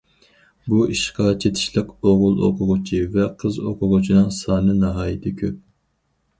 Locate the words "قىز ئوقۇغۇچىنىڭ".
3.45-4.35